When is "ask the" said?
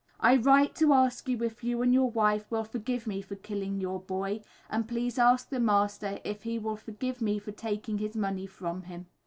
5.19-5.59